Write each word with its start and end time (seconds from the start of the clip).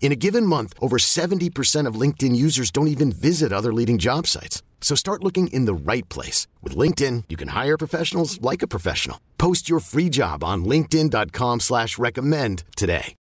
In 0.00 0.12
a 0.12 0.16
given 0.16 0.44
month, 0.46 0.74
over 0.80 0.98
70% 0.98 1.88
of 1.88 2.00
LinkedIn 2.00 2.36
users 2.36 2.70
don't 2.70 2.88
even 2.88 3.10
visit 3.10 3.52
other 3.52 3.72
leading 3.72 3.96
job 3.96 4.26
sites. 4.26 4.62
So 4.82 4.94
start 4.94 5.24
looking 5.24 5.46
in 5.48 5.64
the 5.64 5.74
right 5.74 6.06
place. 6.10 6.46
With 6.62 6.76
LinkedIn, 6.76 7.24
you 7.30 7.36
can 7.36 7.48
hire 7.48 7.78
professionals 7.78 8.38
like 8.42 8.62
a 8.62 8.68
professional. 8.68 9.18
Post 9.38 9.68
your 9.68 9.80
free 9.80 10.10
job 10.10 10.44
on 10.44 10.64
linkedin.com 10.66 11.60
slash 11.60 11.98
recommend 11.98 12.64
today. 12.76 13.14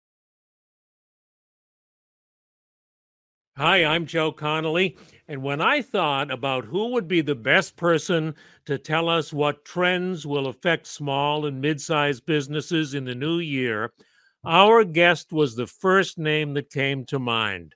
Hi, 3.56 3.86
I'm 3.86 4.08
Joe 4.08 4.32
Connolly. 4.32 4.98
And 5.28 5.44
when 5.44 5.62
I 5.62 5.84
thought 5.84 6.32
about 6.32 6.66
who 6.66 6.88
would 6.88 7.08
be 7.08 7.22
the 7.22 7.36
best 7.36 7.76
person 7.76 8.34
to 8.66 8.80
tell 8.80 9.08
us 9.08 9.32
what 9.32 9.64
trends 9.64 10.26
will 10.26 10.48
affect 10.48 10.88
small 10.88 11.46
and 11.46 11.62
mid-sized 11.62 12.26
businesses 12.26 12.96
in 12.96 13.06
the 13.06 13.14
new 13.14 13.38
year, 13.38 13.92
our 14.46 14.84
guest 14.84 15.32
was 15.32 15.56
the 15.56 15.68
first 15.68 16.18
name 16.18 16.54
that 16.54 16.70
came 16.70 17.06
to 17.06 17.20
mind, 17.20 17.76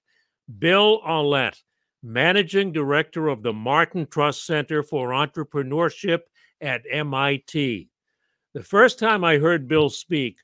Bill 0.60 1.02
Aulet 1.06 1.56
managing 2.04 2.72
director 2.72 3.28
of 3.28 3.44
the 3.44 3.54
Martin 3.54 4.08
Trust 4.08 4.46
Center 4.46 4.84
for 4.84 5.09
Entrepreneurship 5.09 6.22
at 6.62 6.84
MIT. 6.90 7.90
The 8.54 8.64
first 8.64 9.00
time 9.00 9.24
I 9.24 9.38
heard 9.38 9.68
Bill 9.68 9.90
speak, 9.90 10.38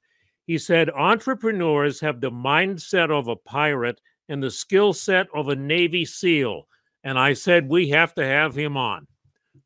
he 0.46 0.58
said 0.58 0.90
entrepreneurs 0.90 2.00
have 2.02 2.20
the 2.20 2.32
mindset 2.32 3.10
of 3.10 3.28
a 3.28 3.36
pirate 3.36 4.02
and 4.30 4.44
the 4.44 4.52
skill 4.52 4.94
set 4.94 5.28
of 5.34 5.48
a 5.48 5.56
Navy 5.56 6.06
SEAL. 6.06 6.68
And 7.04 7.18
I 7.18 7.34
said, 7.34 7.70
we 7.70 7.90
have 7.90 8.14
to 8.16 8.26
have 8.26 8.56
him 8.56 8.78
on. 8.78 9.08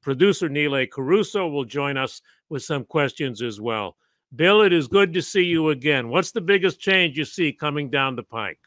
Producer 0.01 0.49
Nile 0.49 0.85
Caruso 0.91 1.47
will 1.47 1.65
join 1.65 1.97
us 1.97 2.21
with 2.49 2.63
some 2.63 2.83
questions 2.83 3.41
as 3.41 3.59
well. 3.59 3.97
Bill, 4.35 4.61
it 4.61 4.73
is 4.73 4.87
good 4.87 5.13
to 5.13 5.21
see 5.21 5.43
you 5.43 5.69
again. 5.69 6.09
What's 6.09 6.31
the 6.31 6.41
biggest 6.41 6.79
change 6.79 7.17
you 7.17 7.25
see 7.25 7.53
coming 7.53 7.89
down 7.89 8.15
the 8.15 8.23
pike? 8.23 8.59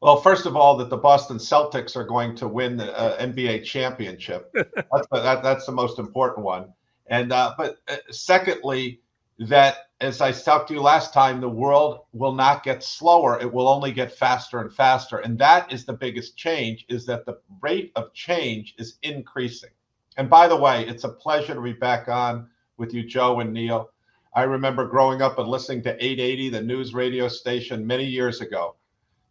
Well, 0.00 0.20
first 0.20 0.46
of 0.46 0.56
all, 0.56 0.76
that 0.78 0.90
the 0.90 0.96
Boston 0.96 1.38
Celtics 1.38 1.96
are 1.96 2.04
going 2.04 2.34
to 2.36 2.48
win 2.48 2.76
the 2.76 2.96
uh, 2.98 3.18
NBA 3.18 3.64
championship. 3.64 4.52
that's, 4.54 5.06
that, 5.12 5.42
that's 5.42 5.66
the 5.66 5.72
most 5.72 5.98
important 5.98 6.44
one. 6.44 6.72
And 7.06 7.32
uh, 7.32 7.54
but 7.56 7.78
uh, 7.88 7.96
secondly, 8.10 9.00
that 9.38 9.90
as 10.00 10.20
I 10.20 10.32
talked 10.32 10.68
to 10.68 10.74
you 10.74 10.82
last 10.82 11.14
time, 11.14 11.40
the 11.40 11.48
world 11.48 12.00
will 12.12 12.34
not 12.34 12.64
get 12.64 12.82
slower; 12.82 13.40
it 13.40 13.52
will 13.52 13.68
only 13.68 13.92
get 13.92 14.12
faster 14.12 14.60
and 14.60 14.72
faster. 14.72 15.18
And 15.18 15.38
that 15.38 15.72
is 15.72 15.84
the 15.84 15.92
biggest 15.92 16.36
change: 16.36 16.84
is 16.88 17.06
that 17.06 17.24
the 17.26 17.38
rate 17.60 17.92
of 17.94 18.12
change 18.12 18.74
is 18.78 18.98
increasing. 19.02 19.70
And 20.16 20.28
by 20.28 20.48
the 20.48 20.56
way, 20.56 20.84
it's 20.86 21.04
a 21.04 21.10
pleasure 21.10 21.54
to 21.54 21.60
be 21.60 21.74
back 21.74 22.08
on 22.08 22.48
with 22.76 22.92
you, 22.92 23.04
Joe 23.04 23.40
and 23.40 23.52
Neil. 23.52 23.90
I 24.36 24.42
remember 24.42 24.86
growing 24.86 25.22
up 25.22 25.38
and 25.38 25.48
listening 25.48 25.82
to 25.84 25.94
880, 25.94 26.50
the 26.50 26.60
news 26.60 26.92
radio 26.92 27.26
station, 27.26 27.86
many 27.86 28.04
years 28.04 28.42
ago. 28.42 28.76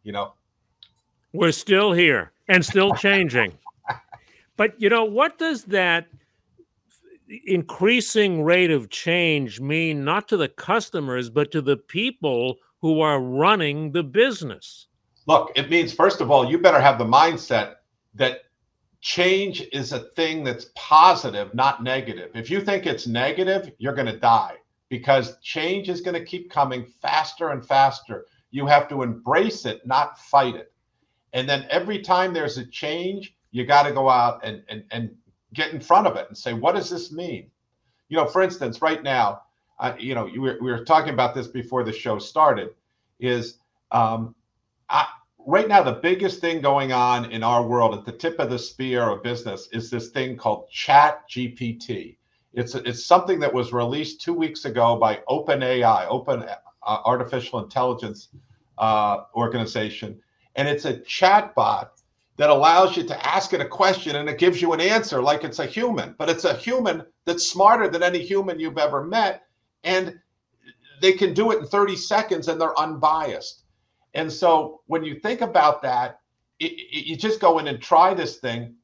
You 0.01 0.13
know, 0.13 0.33
we're 1.31 1.51
still 1.51 1.93
here 1.93 2.31
and 2.47 2.65
still 2.65 2.91
changing. 2.95 3.53
but 4.57 4.73
you 4.81 4.89
know, 4.89 5.05
what 5.05 5.37
does 5.37 5.65
that 5.65 6.07
increasing 7.45 8.43
rate 8.43 8.71
of 8.71 8.89
change 8.89 9.59
mean 9.61 10.03
not 10.03 10.27
to 10.27 10.37
the 10.37 10.47
customers 10.47 11.29
but 11.29 11.51
to 11.51 11.61
the 11.61 11.77
people 11.77 12.55
who 12.81 12.99
are 13.01 13.21
running 13.21 13.91
the 13.91 14.03
business? 14.03 14.87
Look, 15.27 15.51
it 15.55 15.69
means 15.69 15.93
first 15.93 16.19
of 16.19 16.31
all, 16.31 16.49
you 16.49 16.57
better 16.57 16.81
have 16.81 16.97
the 16.97 17.05
mindset 17.05 17.75
that 18.15 18.39
change 19.01 19.61
is 19.71 19.91
a 19.91 19.99
thing 19.99 20.43
that's 20.43 20.71
positive, 20.73 21.53
not 21.53 21.83
negative. 21.83 22.31
If 22.33 22.49
you 22.49 22.59
think 22.59 22.87
it's 22.87 23.05
negative, 23.05 23.71
you're 23.77 23.93
going 23.93 24.07
to 24.07 24.17
die 24.17 24.55
because 24.89 25.39
change 25.41 25.89
is 25.89 26.01
going 26.01 26.13
to 26.13 26.25
keep 26.25 26.49
coming 26.49 26.85
faster 27.01 27.49
and 27.49 27.65
faster. 27.65 28.25
You 28.51 28.65
have 28.67 28.87
to 28.89 29.03
embrace 29.03 29.65
it, 29.65 29.85
not 29.85 30.19
fight 30.19 30.55
it. 30.55 30.71
And 31.33 31.49
then 31.49 31.65
every 31.69 31.99
time 31.99 32.33
there's 32.33 32.57
a 32.57 32.65
change, 32.65 33.35
you 33.51 33.65
got 33.65 33.83
to 33.83 33.91
go 33.91 34.09
out 34.09 34.41
and, 34.43 34.63
and, 34.69 34.83
and 34.91 35.11
get 35.53 35.73
in 35.73 35.79
front 35.79 36.07
of 36.07 36.15
it 36.15 36.27
and 36.27 36.37
say, 36.37 36.53
what 36.53 36.75
does 36.75 36.89
this 36.89 37.11
mean? 37.11 37.49
You 38.09 38.17
know, 38.17 38.27
for 38.27 38.41
instance, 38.41 38.81
right 38.81 39.01
now, 39.01 39.41
uh, 39.79 39.93
you 39.99 40.15
know, 40.15 40.25
we 40.25 40.39
were, 40.39 40.57
we 40.61 40.71
were 40.71 40.85
talking 40.85 41.13
about 41.13 41.35
this 41.35 41.47
before 41.47 41.83
the 41.83 41.91
show 41.91 42.19
started, 42.19 42.69
is 43.19 43.57
um, 43.91 44.35
I, 44.89 45.07
right 45.45 45.67
now 45.67 45.83
the 45.83 45.93
biggest 45.93 46.39
thing 46.39 46.61
going 46.61 46.91
on 46.91 47.31
in 47.31 47.43
our 47.43 47.65
world 47.65 47.93
at 47.95 48.05
the 48.05 48.11
tip 48.11 48.39
of 48.39 48.49
the 48.49 48.59
spear 48.59 49.03
of 49.09 49.23
business 49.23 49.67
is 49.71 49.89
this 49.89 50.09
thing 50.09 50.37
called 50.37 50.69
Chat 50.69 51.29
GPT. 51.29 52.17
It's 52.55 52.75
it's 52.75 53.05
something 53.05 53.39
that 53.39 53.53
was 53.53 53.73
released 53.73 54.21
two 54.21 54.33
weeks 54.33 54.65
ago 54.65 54.97
by 54.97 55.21
OpenAI, 55.29 56.07
Open 56.07 56.43
uh, 56.43 56.55
Artificial 56.83 57.63
Intelligence 57.63 58.29
uh, 58.77 59.23
Organization, 59.35 60.19
and 60.55 60.67
it's 60.67 60.85
a 60.85 60.99
chat 60.99 61.53
bot 61.55 61.91
that 62.37 62.49
allows 62.49 62.97
you 62.97 63.03
to 63.03 63.25
ask 63.25 63.53
it 63.53 63.61
a 63.61 63.65
question 63.65 64.17
and 64.17 64.27
it 64.27 64.37
gives 64.37 64.61
you 64.61 64.73
an 64.73 64.81
answer 64.81 65.21
like 65.21 65.43
it's 65.43 65.59
a 65.59 65.65
human, 65.65 66.15
but 66.17 66.29
it's 66.29 66.43
a 66.43 66.53
human 66.53 67.05
that's 67.25 67.47
smarter 67.47 67.87
than 67.87 68.03
any 68.03 68.19
human 68.19 68.59
you've 68.59 68.77
ever 68.77 69.03
met. 69.03 69.43
And 69.83 70.19
they 71.01 71.13
can 71.13 71.33
do 71.33 71.51
it 71.51 71.59
in 71.59 71.65
30 71.65 71.95
seconds 71.95 72.47
and 72.47 72.59
they're 72.59 72.77
unbiased. 72.77 73.63
And 74.13 74.31
so 74.31 74.81
when 74.87 75.03
you 75.03 75.15
think 75.19 75.41
about 75.41 75.81
that, 75.83 76.19
it, 76.59 76.73
it, 76.73 77.05
you 77.05 77.15
just 77.15 77.39
go 77.39 77.59
in 77.59 77.67
and 77.67 77.81
try 77.81 78.13
this 78.13 78.37
thing. 78.37 78.75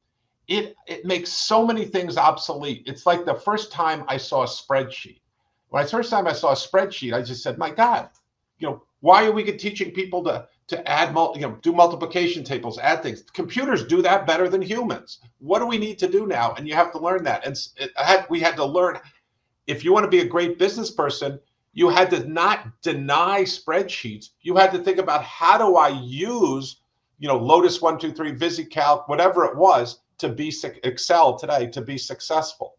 It, 0.48 0.74
it 0.86 1.04
makes 1.04 1.30
so 1.30 1.66
many 1.66 1.84
things 1.84 2.16
obsolete. 2.16 2.82
It's 2.86 3.06
like 3.06 3.24
the 3.24 3.34
first 3.34 3.72
time 3.72 4.04
I 4.08 4.16
saw 4.16 4.42
a 4.42 4.46
spreadsheet. 4.46 5.20
When 5.68 5.82
I 5.82 5.86
first 5.86 6.10
time 6.10 6.26
I 6.26 6.32
saw 6.32 6.52
a 6.52 6.56
spreadsheet, 6.56 7.14
I 7.14 7.22
just 7.22 7.42
said, 7.42 7.58
my 7.58 7.70
God, 7.70 8.10
you 8.58 8.68
know, 8.68 8.82
why 9.00 9.24
are 9.24 9.32
we 9.32 9.44
teaching 9.44 9.92
people 9.92 10.22
to 10.24 10.46
to 10.68 10.88
add, 10.88 11.14
you 11.34 11.42
know, 11.42 11.58
do 11.60 11.72
multiplication 11.72 12.42
tables, 12.44 12.78
add 12.78 13.02
things. 13.02 13.22
Computers 13.34 13.84
do 13.84 14.00
that 14.00 14.26
better 14.26 14.48
than 14.48 14.62
humans. 14.62 15.18
What 15.38 15.58
do 15.58 15.66
we 15.66 15.76
need 15.76 15.98
to 15.98 16.08
do 16.08 16.26
now? 16.26 16.54
And 16.54 16.66
you 16.66 16.74
have 16.74 16.92
to 16.92 16.98
learn 16.98 17.24
that. 17.24 17.44
And 17.44 17.56
had, 17.96 18.26
we 18.30 18.40
had 18.40 18.56
to 18.56 18.64
learn. 18.64 18.98
If 19.66 19.84
you 19.84 19.92
want 19.92 20.04
to 20.04 20.10
be 20.10 20.20
a 20.20 20.26
great 20.26 20.58
business 20.58 20.90
person, 20.90 21.38
you 21.74 21.88
had 21.88 22.08
to 22.10 22.26
not 22.26 22.68
deny 22.80 23.42
spreadsheets. 23.42 24.30
You 24.40 24.56
had 24.56 24.72
to 24.72 24.78
think 24.78 24.98
about 24.98 25.24
how 25.24 25.58
do 25.58 25.76
I 25.76 25.88
use, 25.88 26.80
you 27.18 27.28
know, 27.28 27.36
Lotus 27.36 27.82
one 27.82 27.98
two 27.98 28.12
three, 28.12 28.32
VisiCalc, 28.32 29.08
whatever 29.08 29.44
it 29.44 29.56
was, 29.56 30.00
to 30.22 30.30
be 30.30 30.52
Excel 30.82 31.38
today 31.38 31.66
to 31.66 31.82
be 31.82 31.98
successful. 31.98 32.76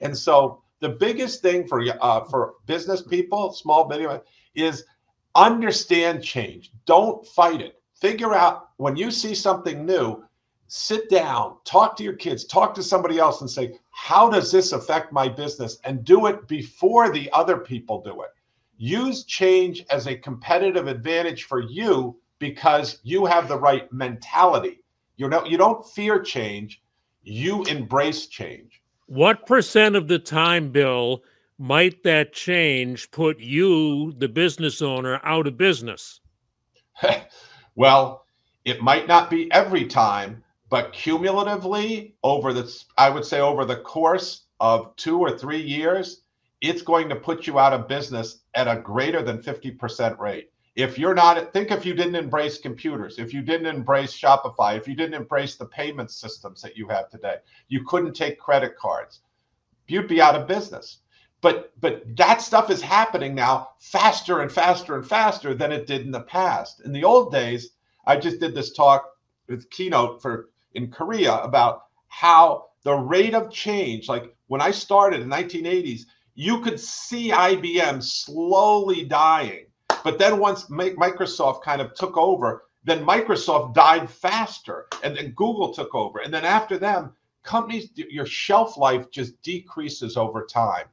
And 0.00 0.16
so 0.16 0.62
the 0.80 0.90
biggest 0.90 1.40
thing 1.40 1.66
for 1.66 1.82
uh, 2.00 2.24
for 2.24 2.54
business 2.66 3.02
people, 3.02 3.52
small 3.52 3.88
medium, 3.88 4.20
is 4.54 4.84
understand 5.34 6.22
change. 6.22 6.72
Don't 6.84 7.26
fight 7.26 7.60
it. 7.60 7.80
Figure 7.94 8.34
out 8.34 8.70
when 8.76 8.96
you 8.96 9.10
see 9.10 9.34
something 9.34 9.86
new, 9.86 10.24
sit 10.68 11.08
down, 11.08 11.56
talk 11.64 11.96
to 11.96 12.02
your 12.02 12.14
kids, 12.14 12.44
talk 12.44 12.74
to 12.74 12.82
somebody 12.82 13.18
else 13.18 13.40
and 13.40 13.50
say, 13.50 13.78
how 13.90 14.28
does 14.28 14.52
this 14.52 14.72
affect 14.72 15.12
my 15.12 15.28
business? 15.28 15.78
And 15.84 16.04
do 16.04 16.26
it 16.26 16.46
before 16.48 17.10
the 17.10 17.30
other 17.32 17.56
people 17.58 18.02
do 18.02 18.22
it. 18.22 18.30
Use 18.76 19.24
change 19.24 19.84
as 19.90 20.06
a 20.06 20.16
competitive 20.16 20.86
advantage 20.88 21.44
for 21.44 21.60
you 21.60 22.18
because 22.38 22.98
you 23.02 23.24
have 23.24 23.48
the 23.48 23.58
right 23.58 23.90
mentality. 23.92 24.82
You 25.16 25.28
know, 25.28 25.46
you 25.46 25.56
don't 25.56 25.86
fear 25.86 26.20
change, 26.20 26.82
you 27.26 27.64
embrace 27.64 28.26
change. 28.26 28.82
What 29.06 29.46
percent 29.46 29.96
of 29.96 30.08
the 30.08 30.18
time, 30.18 30.70
Bill, 30.70 31.22
might 31.58 32.02
that 32.04 32.32
change 32.32 33.10
put 33.10 33.40
you, 33.40 34.12
the 34.12 34.28
business 34.28 34.80
owner, 34.80 35.20
out 35.24 35.46
of 35.46 35.56
business? 35.56 36.20
well, 37.74 38.26
it 38.64 38.80
might 38.80 39.08
not 39.08 39.30
be 39.30 39.50
every 39.52 39.86
time, 39.86 40.42
but 40.70 40.92
cumulatively 40.92 42.14
over 42.22 42.52
the, 42.52 42.72
I 42.96 43.10
would 43.10 43.24
say 43.24 43.40
over 43.40 43.64
the 43.64 43.76
course 43.76 44.42
of 44.60 44.94
two 44.96 45.18
or 45.18 45.36
three 45.36 45.62
years, 45.62 46.22
it's 46.60 46.82
going 46.82 47.08
to 47.08 47.16
put 47.16 47.46
you 47.46 47.58
out 47.58 47.72
of 47.72 47.88
business 47.88 48.40
at 48.54 48.68
a 48.68 48.80
greater 48.80 49.22
than 49.22 49.38
50% 49.38 50.18
rate. 50.18 50.50
If 50.76 50.98
you're 50.98 51.14
not, 51.14 51.54
think 51.54 51.70
if 51.70 51.86
you 51.86 51.94
didn't 51.94 52.16
embrace 52.16 52.58
computers, 52.58 53.18
if 53.18 53.32
you 53.32 53.40
didn't 53.40 53.74
embrace 53.74 54.12
Shopify, 54.12 54.76
if 54.76 54.86
you 54.86 54.94
didn't 54.94 55.14
embrace 55.14 55.56
the 55.56 55.64
payment 55.64 56.10
systems 56.10 56.60
that 56.60 56.76
you 56.76 56.86
have 56.88 57.08
today, 57.08 57.36
you 57.68 57.82
couldn't 57.84 58.12
take 58.12 58.38
credit 58.38 58.76
cards, 58.76 59.20
you'd 59.88 60.06
be 60.06 60.20
out 60.20 60.34
of 60.34 60.46
business. 60.46 60.98
But 61.40 61.72
but 61.80 62.02
that 62.16 62.42
stuff 62.42 62.70
is 62.70 62.82
happening 62.82 63.34
now 63.34 63.70
faster 63.78 64.40
and 64.40 64.52
faster 64.52 64.96
and 64.96 65.06
faster 65.06 65.54
than 65.54 65.72
it 65.72 65.86
did 65.86 66.02
in 66.02 66.10
the 66.10 66.20
past. 66.20 66.80
In 66.80 66.92
the 66.92 67.04
old 67.04 67.32
days, 67.32 67.70
I 68.06 68.18
just 68.18 68.38
did 68.38 68.54
this 68.54 68.74
talk 68.74 69.08
with 69.48 69.70
keynote 69.70 70.20
for 70.20 70.50
in 70.74 70.90
Korea 70.90 71.36
about 71.38 71.84
how 72.08 72.66
the 72.82 72.94
rate 72.94 73.34
of 73.34 73.50
change, 73.50 74.10
like 74.10 74.34
when 74.48 74.60
I 74.60 74.72
started 74.72 75.22
in 75.22 75.28
1980s, 75.28 76.02
you 76.34 76.60
could 76.60 76.78
see 76.78 77.30
IBM 77.30 78.02
slowly 78.02 79.04
dying 79.04 79.65
but 80.06 80.20
then 80.20 80.38
once 80.38 80.66
Microsoft 80.66 81.64
kind 81.64 81.80
of 81.80 81.92
took 81.94 82.16
over, 82.16 82.62
then 82.84 83.04
Microsoft 83.04 83.74
died 83.74 84.08
faster, 84.08 84.86
and 85.02 85.16
then 85.16 85.32
Google 85.32 85.74
took 85.74 85.92
over, 85.96 86.20
and 86.20 86.32
then 86.32 86.44
after 86.44 86.78
them, 86.78 87.12
companies 87.42 87.90
your 87.96 88.24
shelf 88.24 88.76
life 88.76 89.10
just 89.10 89.42
decreases 89.42 90.16
over 90.16 90.46
time. 90.46 90.84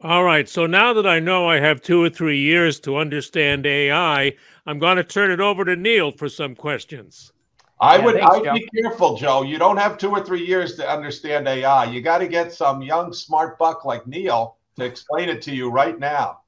All 0.00 0.22
right. 0.22 0.48
So 0.48 0.64
now 0.64 0.92
that 0.92 1.08
I 1.08 1.18
know 1.18 1.48
I 1.48 1.58
have 1.58 1.82
two 1.82 2.00
or 2.00 2.08
three 2.08 2.38
years 2.38 2.78
to 2.80 2.98
understand 2.98 3.66
AI, 3.66 4.36
I'm 4.64 4.78
going 4.78 4.98
to 4.98 5.02
turn 5.02 5.32
it 5.32 5.40
over 5.40 5.64
to 5.64 5.74
Neil 5.74 6.12
for 6.12 6.28
some 6.28 6.54
questions. 6.54 7.32
I 7.80 7.96
yeah, 7.96 8.04
would 8.04 8.14
thanks, 8.14 8.36
I'd 8.46 8.54
be 8.54 8.68
careful, 8.80 9.16
Joe. 9.16 9.42
You 9.42 9.58
don't 9.58 9.78
have 9.78 9.98
two 9.98 10.10
or 10.10 10.22
three 10.22 10.46
years 10.46 10.76
to 10.76 10.88
understand 10.88 11.48
AI. 11.48 11.86
You 11.86 12.00
got 12.00 12.18
to 12.18 12.28
get 12.28 12.52
some 12.52 12.80
young 12.80 13.12
smart 13.12 13.58
buck 13.58 13.84
like 13.84 14.06
Neil 14.06 14.58
to 14.76 14.84
explain 14.84 15.28
it 15.28 15.42
to 15.42 15.52
you 15.52 15.68
right 15.68 15.98
now. 15.98 16.42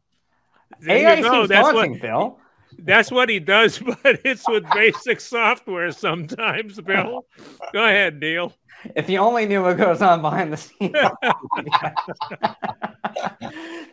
There 0.81 0.97
AI 0.97 1.23
seems 1.23 1.49
that's 1.49 1.69
daunting, 1.69 1.93
what, 1.93 2.01
Bill. 2.01 2.39
That's 2.79 3.11
what 3.11 3.29
he 3.29 3.39
does, 3.39 3.79
but 4.03 4.21
it's 4.25 4.47
with 4.49 4.65
basic 4.73 5.21
software 5.21 5.91
sometimes, 5.93 6.81
Bill. 6.81 7.27
Go 7.73 7.85
ahead, 7.85 8.21
Neil. 8.21 8.53
If 8.95 9.09
you 9.09 9.19
only 9.19 9.47
knew 9.47 9.63
what 9.63 9.79
goes 9.79 10.03
on 10.03 10.21
behind 10.23 10.53
the 10.53 10.57
scenes. 10.57 10.95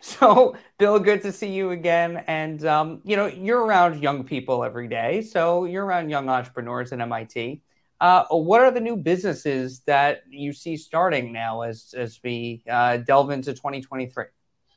so, 0.00 0.56
Bill, 0.78 0.98
good 0.98 1.22
to 1.22 1.32
see 1.32 1.48
you 1.48 1.70
again. 1.70 2.22
And, 2.26 2.64
um, 2.66 3.00
you 3.04 3.16
know, 3.16 3.26
you're 3.26 3.64
around 3.64 4.02
young 4.02 4.24
people 4.24 4.62
every 4.62 4.88
day. 4.88 5.22
So, 5.22 5.64
you're 5.64 5.84
around 5.84 6.10
young 6.10 6.28
entrepreneurs 6.28 6.92
at 6.92 7.00
MIT. 7.00 7.62
Uh, 8.00 8.24
what 8.30 8.60
are 8.60 8.70
the 8.70 8.80
new 8.80 8.96
businesses 8.96 9.80
that 9.86 10.22
you 10.28 10.52
see 10.52 10.76
starting 10.76 11.32
now 11.32 11.62
as, 11.62 11.94
as 11.96 12.20
we 12.22 12.62
uh, 12.70 12.98
delve 12.98 13.30
into 13.30 13.52
2023? 13.52 14.24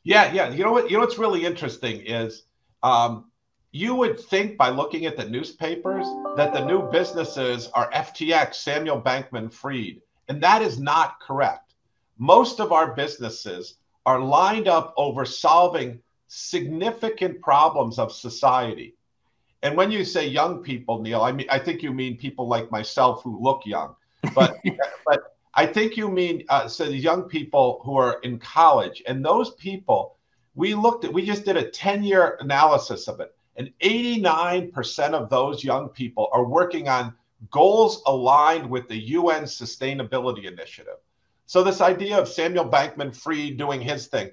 Yeah, 0.08 0.32
yeah. 0.32 0.50
You 0.52 0.64
know 0.64 0.72
what? 0.72 0.90
You 0.90 0.96
know 0.96 1.02
what's 1.02 1.18
really 1.18 1.46
interesting 1.46 2.00
is 2.06 2.44
um, 2.82 3.26
you 3.74 3.94
would 3.94 4.18
think 4.18 4.58
by 4.58 4.70
looking 4.70 5.06
at 5.06 5.18
the 5.18 5.28
newspapers 5.28 6.08
that 6.38 6.54
the 6.54 6.64
new 6.64 6.90
businesses 6.90 7.68
are 7.74 7.92
FTX, 7.92 8.56
Samuel 8.56 9.02
Bankman 9.02 9.52
Fried, 9.52 10.00
and 10.30 10.42
that 10.42 10.62
is 10.62 10.80
not 10.80 11.20
correct. 11.20 11.76
Most 12.18 12.62
of 12.62 12.72
our 12.72 12.96
businesses 12.96 13.80
are 14.06 14.22
lined 14.22 14.70
up 14.70 14.94
over 14.96 15.26
solving 15.26 16.00
significant 16.30 17.42
problems 17.42 18.00
of 18.00 18.14
society. 18.14 18.96
And 19.62 19.76
when 19.76 19.92
you 19.92 20.06
say 20.06 20.26
young 20.26 20.64
people, 20.64 21.02
Neil, 21.02 21.22
I 21.22 21.34
mean 21.34 21.48
I 21.50 21.60
think 21.60 21.84
you 21.84 21.92
mean 21.92 22.16
people 22.16 22.48
like 22.48 22.72
myself 22.72 23.24
who 23.24 23.44
look 23.44 23.66
young. 23.66 23.94
But 24.34 24.56
but 25.06 25.37
I 25.58 25.66
think 25.66 25.98
you 25.98 26.08
mean 26.08 26.44
uh, 26.50 26.68
so 26.68 26.86
the 26.86 26.96
young 26.96 27.24
people 27.24 27.82
who 27.84 27.98
are 27.98 28.20
in 28.22 28.38
college, 28.38 29.02
and 29.08 29.26
those 29.26 29.56
people, 29.56 30.16
we 30.54 30.76
looked 30.76 31.04
at, 31.04 31.12
we 31.12 31.26
just 31.26 31.46
did 31.46 31.58
a 31.58 31.68
10 31.68 32.04
year 32.04 32.38
analysis 32.42 33.08
of 33.08 33.20
it, 33.22 33.36
and 33.56 33.74
89% 33.82 35.14
of 35.14 35.32
those 35.32 35.64
young 35.64 35.90
people 35.90 36.30
are 36.32 36.46
working 36.46 36.88
on 36.88 37.16
goals 37.50 38.04
aligned 38.06 38.70
with 38.70 38.88
the 38.88 38.98
UN 38.98 39.46
Sustainability 39.46 40.46
Initiative. 40.46 40.98
So, 41.48 41.64
this 41.64 41.82
idea 41.82 42.20
of 42.20 42.28
Samuel 42.28 42.70
Bankman 42.70 43.16
Fried 43.16 43.58
doing 43.58 43.82
his 43.82 44.06
thing, 44.06 44.30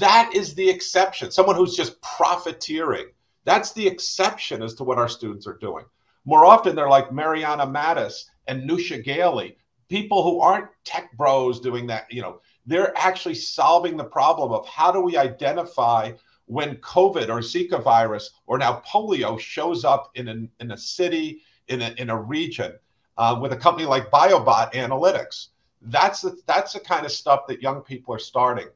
that 0.00 0.30
is 0.34 0.54
the 0.54 0.70
exception. 0.70 1.30
Someone 1.30 1.56
who's 1.56 1.76
just 1.76 2.00
profiteering. 2.00 3.08
That's 3.44 3.72
the 3.72 3.86
exception 3.86 4.62
as 4.62 4.72
to 4.76 4.84
what 4.84 4.96
our 4.96 5.08
students 5.08 5.46
are 5.46 5.58
doing. 5.58 5.84
More 6.24 6.46
often, 6.46 6.74
they're 6.74 6.88
like 6.88 7.12
Mariana 7.12 7.66
Matus 7.66 8.24
and 8.46 8.68
Newsha 8.68 9.04
Ghaeli, 9.04 9.56
people 9.92 10.22
who 10.22 10.40
aren't 10.40 10.68
tech 10.84 11.14
bros 11.18 11.60
doing 11.60 11.86
that, 11.86 12.10
you 12.10 12.22
know, 12.22 12.40
they're 12.64 12.96
actually 12.96 13.34
solving 13.34 13.94
the 13.94 14.04
problem 14.04 14.50
of 14.50 14.66
how 14.66 14.90
do 14.90 15.02
we 15.02 15.18
identify 15.18 16.10
when 16.46 16.76
COVID 16.76 17.28
or 17.28 17.40
Zika 17.40 17.82
virus 17.82 18.30
or 18.46 18.56
now 18.56 18.82
polio 18.90 19.38
shows 19.38 19.84
up 19.84 20.10
in 20.14 20.28
a, 20.28 20.62
in 20.64 20.70
a 20.70 20.78
city, 20.78 21.42
in 21.68 21.82
a, 21.82 21.94
in 21.98 22.08
a 22.08 22.16
region 22.18 22.72
uh, 23.18 23.38
with 23.38 23.52
a 23.52 23.56
company 23.56 23.84
like 23.84 24.10
BioBot 24.10 24.72
Analytics. 24.72 25.48
That's 25.82 26.22
the, 26.22 26.40
that's 26.46 26.72
the 26.72 26.80
kind 26.80 27.04
of 27.04 27.12
stuff 27.12 27.46
that 27.48 27.60
young 27.60 27.82
people 27.82 28.14
are 28.14 28.18
starting. 28.18 28.68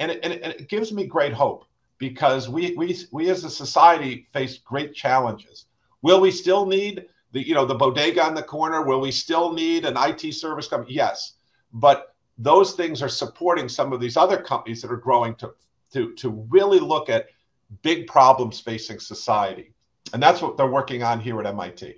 And 0.00 0.10
it, 0.10 0.18
and 0.24 0.32
it, 0.32 0.42
and 0.42 0.52
it 0.54 0.68
gives 0.68 0.92
me 0.92 1.06
great 1.06 1.32
hope 1.32 1.66
because 1.98 2.48
we, 2.48 2.74
we, 2.74 2.98
we 3.12 3.30
as 3.30 3.44
a 3.44 3.50
society 3.50 4.26
face 4.32 4.58
great 4.58 4.92
challenges. 4.92 5.66
Will 6.02 6.20
we 6.20 6.32
still 6.32 6.66
need 6.66 7.06
the 7.34 7.46
you 7.46 7.52
know 7.52 7.66
the 7.66 7.74
bodega 7.74 8.24
on 8.24 8.34
the 8.34 8.42
corner 8.42 8.82
will 8.82 9.00
we 9.00 9.10
still 9.10 9.52
need 9.52 9.84
an 9.84 9.96
IT 9.98 10.32
service 10.32 10.68
company? 10.68 10.94
Yes. 10.94 11.34
But 11.74 12.14
those 12.38 12.72
things 12.72 13.02
are 13.02 13.08
supporting 13.08 13.68
some 13.68 13.92
of 13.92 14.00
these 14.00 14.16
other 14.16 14.38
companies 14.38 14.80
that 14.80 14.90
are 14.90 14.96
growing 14.96 15.34
to 15.36 15.52
to 15.92 16.14
to 16.14 16.30
really 16.48 16.78
look 16.78 17.10
at 17.10 17.26
big 17.82 18.06
problems 18.06 18.60
facing 18.60 19.00
society. 19.00 19.74
And 20.12 20.22
that's 20.22 20.40
what 20.40 20.56
they're 20.56 20.66
working 20.66 21.02
on 21.02 21.20
here 21.20 21.40
at 21.40 21.46
MIT 21.46 21.96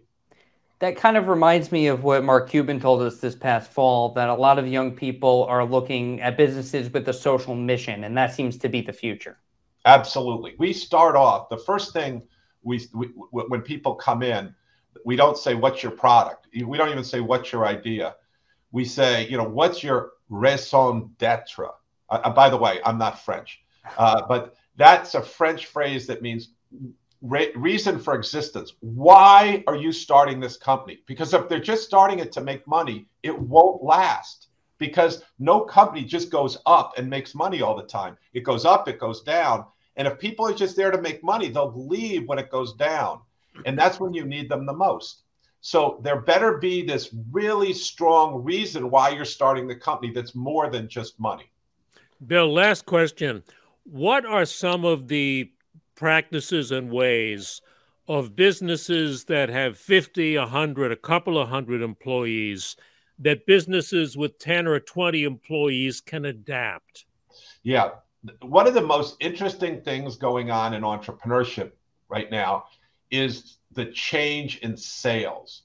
that 0.78 0.96
kind 0.96 1.16
of 1.16 1.28
reminds 1.28 1.72
me 1.72 1.86
of 1.86 2.04
what 2.04 2.22
Mark 2.22 2.50
Cuban 2.50 2.78
told 2.78 3.00
us 3.00 3.18
this 3.18 3.34
past 3.34 3.72
fall 3.72 4.10
that 4.12 4.28
a 4.28 4.34
lot 4.34 4.58
of 4.58 4.68
young 4.68 4.92
people 4.92 5.44
are 5.48 5.64
looking 5.64 6.20
at 6.20 6.36
businesses 6.36 6.92
with 6.92 7.08
a 7.08 7.12
social 7.12 7.54
mission 7.54 8.04
and 8.04 8.16
that 8.16 8.34
seems 8.34 8.58
to 8.58 8.68
be 8.68 8.82
the 8.82 8.92
future. 8.92 9.38
Absolutely. 9.86 10.54
We 10.58 10.72
start 10.72 11.16
off 11.16 11.48
the 11.48 11.56
first 11.56 11.92
thing 11.92 12.22
we, 12.62 12.84
we 12.92 13.06
when 13.30 13.62
people 13.62 13.94
come 13.94 14.22
in 14.22 14.54
we 15.04 15.16
don't 15.16 15.38
say 15.38 15.54
what's 15.54 15.82
your 15.82 15.92
product. 15.92 16.46
We 16.54 16.76
don't 16.76 16.90
even 16.90 17.04
say 17.04 17.20
what's 17.20 17.52
your 17.52 17.66
idea. 17.66 18.16
We 18.72 18.84
say, 18.84 19.28
you 19.28 19.36
know, 19.36 19.48
what's 19.48 19.82
your 19.82 20.12
raison 20.28 21.10
d'être? 21.18 21.70
Uh, 22.08 22.20
uh, 22.24 22.30
by 22.30 22.48
the 22.48 22.56
way, 22.56 22.80
I'm 22.84 22.98
not 22.98 23.24
French, 23.24 23.62
uh, 23.98 24.22
but 24.28 24.54
that's 24.76 25.14
a 25.14 25.22
French 25.22 25.66
phrase 25.66 26.06
that 26.06 26.22
means 26.22 26.50
re- 27.22 27.52
reason 27.54 27.98
for 27.98 28.14
existence. 28.14 28.74
Why 28.80 29.64
are 29.66 29.76
you 29.76 29.92
starting 29.92 30.40
this 30.40 30.56
company? 30.56 31.00
Because 31.06 31.34
if 31.34 31.48
they're 31.48 31.60
just 31.60 31.84
starting 31.84 32.18
it 32.18 32.32
to 32.32 32.40
make 32.40 32.66
money, 32.66 33.06
it 33.22 33.38
won't 33.38 33.82
last. 33.82 34.48
Because 34.78 35.22
no 35.38 35.60
company 35.60 36.04
just 36.04 36.30
goes 36.30 36.58
up 36.66 36.98
and 36.98 37.08
makes 37.08 37.34
money 37.34 37.62
all 37.62 37.74
the 37.74 37.86
time. 37.86 38.18
It 38.34 38.42
goes 38.42 38.66
up, 38.66 38.88
it 38.88 38.98
goes 39.00 39.22
down. 39.22 39.64
And 39.96 40.06
if 40.06 40.18
people 40.18 40.46
are 40.46 40.52
just 40.52 40.76
there 40.76 40.90
to 40.90 41.00
make 41.00 41.24
money, 41.24 41.48
they'll 41.48 41.72
leave 41.74 42.28
when 42.28 42.38
it 42.38 42.50
goes 42.50 42.74
down. 42.74 43.20
And 43.64 43.78
that's 43.78 43.98
when 43.98 44.14
you 44.14 44.24
need 44.24 44.48
them 44.48 44.66
the 44.66 44.72
most. 44.72 45.22
So 45.60 45.98
there 46.02 46.20
better 46.20 46.58
be 46.58 46.86
this 46.86 47.14
really 47.32 47.72
strong 47.72 48.44
reason 48.44 48.90
why 48.90 49.08
you're 49.08 49.24
starting 49.24 49.66
the 49.66 49.74
company 49.74 50.12
that's 50.12 50.34
more 50.34 50.70
than 50.70 50.88
just 50.88 51.18
money. 51.18 51.50
Bill, 52.24 52.52
last 52.52 52.86
question. 52.86 53.42
What 53.84 54.24
are 54.24 54.44
some 54.44 54.84
of 54.84 55.08
the 55.08 55.50
practices 55.96 56.70
and 56.70 56.90
ways 56.90 57.60
of 58.08 58.36
businesses 58.36 59.24
that 59.24 59.48
have 59.48 59.76
50, 59.76 60.38
100, 60.38 60.92
a 60.92 60.96
couple 60.96 61.38
of 61.38 61.48
hundred 61.48 61.82
employees 61.82 62.76
that 63.18 63.46
businesses 63.46 64.16
with 64.16 64.38
10 64.38 64.66
or 64.66 64.78
20 64.78 65.24
employees 65.24 66.00
can 66.00 66.26
adapt? 66.26 67.06
Yeah. 67.62 67.90
One 68.42 68.66
of 68.66 68.74
the 68.74 68.82
most 68.82 69.16
interesting 69.20 69.80
things 69.80 70.16
going 70.16 70.50
on 70.50 70.74
in 70.74 70.82
entrepreneurship 70.82 71.72
right 72.08 72.30
now 72.30 72.66
is 73.10 73.58
the 73.72 73.86
change 73.86 74.58
in 74.58 74.76
sales. 74.76 75.62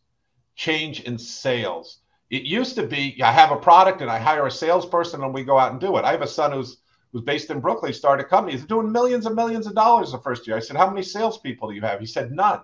Change 0.56 1.02
in 1.02 1.18
sales. 1.18 2.00
It 2.30 2.44
used 2.44 2.76
to 2.76 2.88
be 2.88 3.22
I 3.24 3.32
have 3.32 3.52
a 3.52 3.58
product 3.58 4.02
and 4.02 4.10
I 4.10 4.20
hire 4.20 4.48
a 4.48 4.52
salesperson 4.52 5.24
and 5.24 5.34
we 5.34 5.44
go 5.44 5.58
out 5.58 5.72
and 5.72 5.82
do 5.82 5.98
it. 5.98 6.06
I 6.06 6.12
have 6.12 6.22
a 6.22 6.28
son 6.28 6.52
who's 6.52 6.78
who's 7.12 7.24
based 7.24 7.50
in 7.50 7.60
Brooklyn. 7.60 7.94
Started 7.94 8.26
a 8.26 8.30
company. 8.30 8.54
He's 8.54 8.66
doing 8.66 8.92
millions 8.92 9.26
and 9.26 9.36
millions 9.36 9.68
of 9.68 9.76
dollars 9.76 10.12
the 10.12 10.20
first 10.20 10.48
year. 10.48 10.56
I 10.56 10.62
said, 10.62 10.78
How 10.78 10.90
many 10.90 11.04
salespeople 11.04 11.70
do 11.70 11.76
you 11.76 11.82
have? 11.82 12.00
He 12.00 12.06
said, 12.06 12.32
None. 12.32 12.62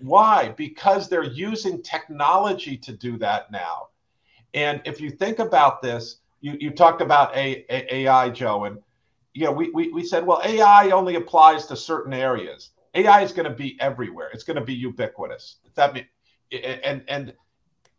Why? 0.00 0.54
Because 0.56 1.08
they're 1.08 1.22
using 1.22 1.82
technology 1.82 2.76
to 2.78 2.92
do 2.92 3.16
that 3.18 3.50
now. 3.50 3.88
And 4.54 4.80
if 4.84 5.00
you 5.00 5.10
think 5.10 5.38
about 5.38 5.82
this, 5.82 6.18
you, 6.40 6.56
you 6.58 6.70
talked 6.70 7.00
about 7.00 7.36
a, 7.36 7.64
a, 7.68 7.94
AI, 7.96 8.30
Joe, 8.30 8.64
and 8.64 8.78
you 9.34 9.44
know, 9.44 9.52
we, 9.52 9.70
we, 9.70 9.92
we 9.92 10.04
said, 10.04 10.26
well, 10.26 10.40
AI 10.44 10.90
only 10.90 11.14
applies 11.14 11.66
to 11.66 11.76
certain 11.76 12.12
areas. 12.12 12.70
AI 12.94 13.22
is 13.22 13.32
going 13.32 13.48
to 13.48 13.54
be 13.54 13.76
everywhere. 13.80 14.30
It's 14.32 14.44
going 14.44 14.56
to 14.58 14.64
be 14.64 14.74
ubiquitous. 14.74 15.56
That 15.74 15.94
mean, 15.94 16.06
and 16.50 17.02
and 17.08 17.34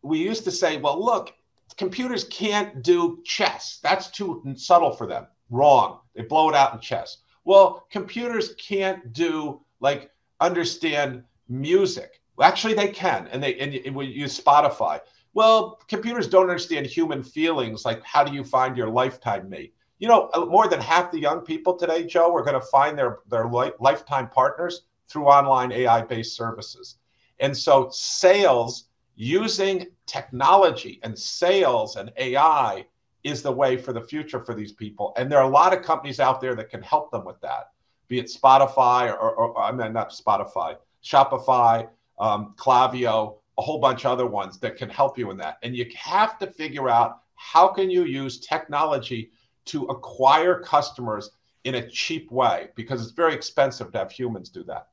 we 0.01 0.19
used 0.19 0.43
to 0.46 0.51
say, 0.51 0.77
well, 0.77 1.03
look, 1.03 1.34
computers 1.77 2.24
can't 2.25 2.81
do 2.81 3.22
chess. 3.24 3.79
That's 3.84 4.10
too 4.10 4.43
subtle 4.55 4.91
for 4.91 5.08
them. 5.08 5.27
Wrong. 5.50 6.00
They 6.15 6.24
blow 6.24 6.50
it 6.50 6.55
out 6.55 6.74
in 6.74 6.79
chess. 6.79 7.17
Well, 7.46 7.88
computers 7.89 8.55
can't 8.55 9.13
do 9.13 9.62
like 9.79 10.12
understand 10.39 11.24
music. 11.48 12.22
Actually, 12.41 12.74
they 12.74 12.88
can, 12.88 13.27
and 13.27 13.43
they 13.43 13.55
and, 13.55 13.96
we 13.96 14.05
use 14.05 14.39
Spotify. 14.39 15.00
Well, 15.34 15.79
computers 15.88 16.27
don't 16.27 16.50
understand 16.50 16.86
human 16.86 17.24
feelings. 17.24 17.86
Like, 17.86 18.03
how 18.03 18.24
do 18.24 18.34
you 18.34 18.43
find 18.43 18.77
your 18.77 18.89
lifetime 18.89 19.50
mate? 19.50 19.74
You 20.00 20.08
know, 20.08 20.29
uh, 20.34 20.46
more 20.46 20.68
than 20.68 20.79
half 20.79 21.12
the 21.12 21.20
young 21.20 21.41
people 21.41 21.75
today, 21.75 22.06
Joe, 22.06 22.34
are 22.34 22.44
going 22.44 22.60
to 22.60 22.68
find 22.68 22.98
their 22.98 23.20
their 23.29 23.48
li- 23.48 23.74
lifetime 23.79 24.29
partners 24.29 24.84
through 25.08 25.25
online 25.25 25.72
AI-based 25.72 26.36
services. 26.36 26.98
And 27.39 27.56
so, 27.56 27.89
sales 27.91 28.86
using 29.15 29.88
technology 30.06 31.00
and 31.03 31.18
sales 31.18 31.98
and 31.98 32.12
AI 32.18 32.86
is 33.24 33.41
the 33.41 33.51
way 33.51 33.75
for 33.75 33.91
the 33.91 34.01
future 34.01 34.39
for 34.39 34.56
these 34.56 34.72
people. 34.72 35.13
And 35.18 35.29
there 35.29 35.39
are 35.39 35.44
a 35.44 35.50
lot 35.50 35.74
of 35.74 35.84
companies 35.84 36.20
out 36.20 36.39
there 36.39 36.56
that 36.56 36.70
can 36.70 36.82
help 36.82 37.12
them 37.12 37.25
with 37.25 37.39
that, 37.41 37.72
be 38.08 38.20
it 38.20 38.27
Spotify 38.27 39.12
or, 39.12 39.20
or, 39.20 39.50
or 39.50 39.62
I 39.62 39.72
mean, 39.72 39.91
not 39.91 40.12
Spotify, 40.12 40.77
Shopify, 41.03 41.89
um, 42.18 42.53
Klaviyo, 42.58 43.36
a 43.58 43.62
whole 43.62 43.79
bunch 43.79 44.06
of 44.06 44.12
other 44.12 44.25
ones 44.25 44.58
that 44.60 44.77
can 44.77 44.89
help 44.89 45.18
you 45.18 45.32
in 45.32 45.38
that. 45.38 45.58
And 45.63 45.75
you 45.75 45.86
have 45.98 46.39
to 46.39 46.48
figure 46.48 46.89
out 46.89 47.24
how 47.36 47.68
can 47.68 47.89
you 47.89 48.06
use 48.06 48.39
technology 48.39 49.32
to 49.70 49.86
acquire 49.86 50.60
customers 50.60 51.32
in 51.64 51.76
a 51.76 51.90
cheap 51.90 52.32
way 52.32 52.70
because 52.76 53.02
it's 53.02 53.12
very 53.12 53.34
expensive 53.34 53.92
to 53.92 53.98
have 53.98 54.12
humans 54.12 54.50
do 54.50 54.64
that. 54.64 54.88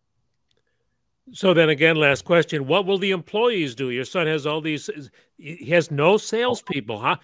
So 1.32 1.52
then 1.54 1.70
again, 1.70 1.96
last 1.96 2.24
question: 2.24 2.66
What 2.66 2.86
will 2.86 2.98
the 2.98 3.10
employees 3.10 3.74
do? 3.74 3.90
Your 3.90 4.04
son 4.04 4.26
has 4.26 4.46
all 4.46 4.60
these; 4.60 4.88
he 5.38 5.70
has 5.70 5.90
no 5.90 6.16
salespeople, 6.16 7.00
huh? 7.00 7.16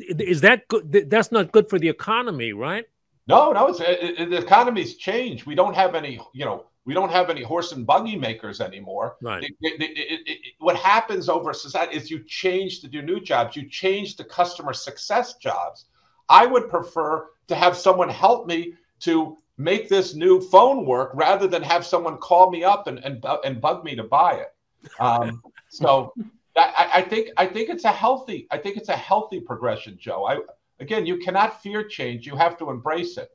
Is 0.00 0.40
that 0.40 0.66
good? 0.68 1.08
That's 1.08 1.30
not 1.30 1.52
good 1.52 1.70
for 1.70 1.78
the 1.78 1.88
economy, 1.88 2.52
right? 2.52 2.84
No, 3.28 3.52
no. 3.52 3.68
It's 3.68 3.80
it, 3.80 4.20
it, 4.20 4.30
the 4.30 4.38
economy's 4.38 4.96
changed. 4.96 5.46
We 5.46 5.54
don't 5.54 5.74
have 5.74 5.94
any, 5.94 6.20
you 6.32 6.44
know, 6.44 6.66
we 6.84 6.94
don't 6.94 7.10
have 7.10 7.30
any 7.30 7.42
horse 7.42 7.72
and 7.72 7.86
buggy 7.86 8.16
makers 8.16 8.60
anymore. 8.60 9.16
Right. 9.22 9.44
It, 9.60 10.54
what 10.58 10.76
happens 10.76 11.28
over 11.28 11.52
society 11.52 11.96
is 11.96 12.10
you 12.10 12.24
change 12.24 12.80
to 12.80 12.88
do 12.88 13.02
new 13.02 13.20
jobs. 13.20 13.56
You 13.56 13.68
change 13.68 14.16
to 14.16 14.24
customer 14.24 14.72
success 14.72 15.34
jobs. 15.34 15.86
I 16.28 16.46
would 16.46 16.68
prefer 16.68 17.26
to 17.48 17.54
have 17.54 17.76
someone 17.76 18.08
help 18.08 18.46
me 18.46 18.74
to 19.00 19.36
make 19.58 19.88
this 19.88 20.14
new 20.14 20.40
phone 20.40 20.84
work 20.84 21.10
rather 21.14 21.46
than 21.46 21.62
have 21.62 21.86
someone 21.86 22.18
call 22.18 22.50
me 22.50 22.64
up 22.64 22.86
and 22.86 22.98
and, 23.04 23.24
and 23.44 23.60
bug 23.60 23.84
me 23.84 23.94
to 23.96 24.04
buy 24.04 24.34
it. 24.34 24.54
Um, 25.00 25.42
so 25.68 26.12
I, 26.56 26.90
I, 26.94 27.02
think 27.02 27.30
I 27.36 27.46
think 27.46 27.68
it's 27.68 27.84
a 27.84 27.92
healthy 27.92 28.46
I 28.50 28.58
think 28.58 28.76
it's 28.76 28.88
a 28.88 28.96
healthy 28.96 29.40
progression, 29.40 29.96
Joe. 29.98 30.26
I 30.26 30.40
again, 30.80 31.06
you 31.06 31.18
cannot 31.18 31.62
fear 31.62 31.84
change; 31.84 32.26
you 32.26 32.36
have 32.36 32.58
to 32.58 32.70
embrace 32.70 33.16
it. 33.16 33.30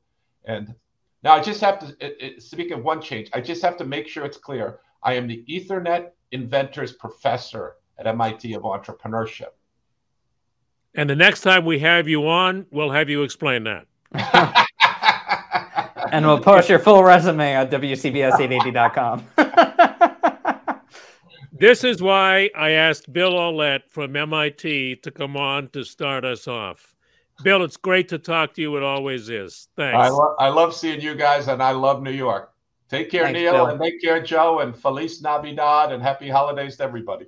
And 0.45 0.73
now 1.23 1.33
I 1.33 1.41
just 1.41 1.61
have 1.61 1.79
to 1.79 1.87
it, 2.05 2.17
it, 2.19 2.43
speak 2.43 2.71
of 2.71 2.83
one 2.83 3.01
change. 3.01 3.29
I 3.33 3.41
just 3.41 3.61
have 3.61 3.77
to 3.77 3.85
make 3.85 4.07
sure 4.07 4.25
it's 4.25 4.37
clear. 4.37 4.79
I 5.03 5.15
am 5.15 5.27
the 5.27 5.43
Ethernet 5.49 6.11
inventors 6.31 6.93
professor 6.93 7.75
at 7.97 8.07
MIT 8.07 8.53
of 8.53 8.63
entrepreneurship. 8.63 9.53
And 10.93 11.09
the 11.09 11.15
next 11.15 11.41
time 11.41 11.65
we 11.65 11.79
have 11.79 12.07
you 12.07 12.27
on, 12.27 12.65
we'll 12.69 12.91
have 12.91 13.09
you 13.09 13.23
explain 13.23 13.63
that. 13.63 13.87
and 16.11 16.25
we'll 16.25 16.41
post 16.41 16.67
your 16.69 16.79
full 16.79 17.03
resume 17.03 17.55
on 17.55 17.67
WCBS880.com. 17.67 19.25
this 21.53 21.83
is 21.85 22.01
why 22.01 22.49
I 22.55 22.71
asked 22.71 23.13
Bill 23.13 23.31
Aulet 23.33 23.83
from 23.89 24.15
MIT 24.15 24.97
to 24.97 25.11
come 25.11 25.37
on 25.37 25.69
to 25.69 25.83
start 25.83 26.25
us 26.25 26.47
off. 26.47 26.93
Bill, 27.43 27.63
it's 27.63 27.77
great 27.77 28.09
to 28.09 28.19
talk 28.19 28.53
to 28.55 28.61
you. 28.61 28.75
It 28.75 28.83
always 28.83 29.29
is. 29.29 29.69
Thanks. 29.77 29.97
I, 29.97 30.09
lo- 30.09 30.35
I 30.37 30.49
love 30.49 30.75
seeing 30.75 30.99
you 31.01 31.15
guys, 31.15 31.47
and 31.47 31.63
I 31.63 31.71
love 31.71 32.03
New 32.03 32.11
York. 32.11 32.51
Take 32.89 33.09
care, 33.09 33.23
Thanks, 33.23 33.39
Neil, 33.39 33.53
Bill. 33.53 33.65
and 33.67 33.81
take 33.81 34.01
care, 34.01 34.21
Joe, 34.21 34.59
and 34.59 34.75
Feliz 34.75 35.21
Navidad, 35.21 35.93
and 35.93 36.03
happy 36.03 36.29
holidays 36.29 36.75
to 36.77 36.83
everybody. 36.83 37.27